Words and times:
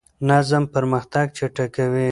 نظم 0.29 0.63
پرمختګ 0.73 1.25
چټکوي. 1.37 2.09